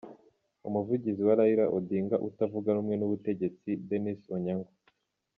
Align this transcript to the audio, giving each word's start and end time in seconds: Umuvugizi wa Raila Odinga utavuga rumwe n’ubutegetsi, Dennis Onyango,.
Umuvugizi 0.67 1.21
wa 1.27 1.35
Raila 1.39 1.65
Odinga 1.77 2.15
utavuga 2.27 2.69
rumwe 2.77 2.95
n’ubutegetsi, 2.97 3.69
Dennis 3.87 4.19
Onyango,. 4.35 4.71